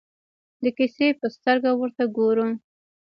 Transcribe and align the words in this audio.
د 0.63 0.65
کیسې 0.77 1.07
په 1.19 1.27
سترګه 1.35 1.69
ورته 1.79 2.03
ګورو. 2.17 2.47